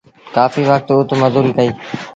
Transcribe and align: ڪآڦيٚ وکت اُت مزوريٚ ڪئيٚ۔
ڪآڦيٚ 0.35 0.69
وکت 0.69 0.89
اُت 0.93 1.09
مزوريٚ 1.21 1.55
ڪئيٚ۔ 1.57 1.75